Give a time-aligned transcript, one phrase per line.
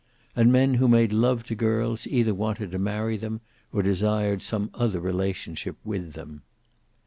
[0.35, 4.71] And men who made love to girls either wanted to marry them or desired some
[4.73, 6.41] other relationship with them.